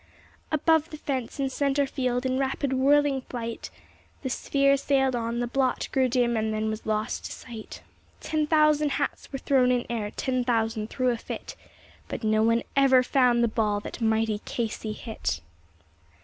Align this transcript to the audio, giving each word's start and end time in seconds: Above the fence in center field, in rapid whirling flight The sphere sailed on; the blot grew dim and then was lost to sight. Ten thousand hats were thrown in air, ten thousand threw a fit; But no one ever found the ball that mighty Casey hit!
Above 0.51 0.89
the 0.89 0.97
fence 0.97 1.39
in 1.39 1.47
center 1.47 1.85
field, 1.85 2.25
in 2.25 2.39
rapid 2.39 2.73
whirling 2.73 3.21
flight 3.21 3.69
The 4.23 4.31
sphere 4.31 4.75
sailed 4.75 5.15
on; 5.15 5.37
the 5.41 5.45
blot 5.45 5.89
grew 5.91 6.09
dim 6.09 6.35
and 6.35 6.51
then 6.51 6.69
was 6.71 6.87
lost 6.87 7.25
to 7.25 7.31
sight. 7.31 7.83
Ten 8.19 8.47
thousand 8.47 8.93
hats 8.93 9.31
were 9.31 9.37
thrown 9.37 9.71
in 9.71 9.85
air, 9.91 10.09
ten 10.09 10.43
thousand 10.43 10.89
threw 10.89 11.09
a 11.11 11.17
fit; 11.17 11.55
But 12.07 12.23
no 12.23 12.41
one 12.41 12.63
ever 12.75 13.03
found 13.03 13.43
the 13.43 13.47
ball 13.47 13.79
that 13.81 14.01
mighty 14.01 14.39
Casey 14.39 14.93
hit! 14.93 15.39